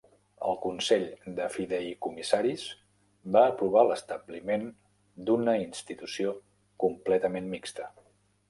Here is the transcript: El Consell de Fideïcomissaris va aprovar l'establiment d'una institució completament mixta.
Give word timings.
El 0.51 0.55
Consell 0.61 1.03
de 1.39 1.49
Fideïcomissaris 1.55 2.63
va 3.37 3.43
aprovar 3.51 3.85
l'establiment 3.91 4.67
d'una 5.29 5.57
institució 5.67 6.37
completament 6.87 7.55
mixta. 7.57 7.91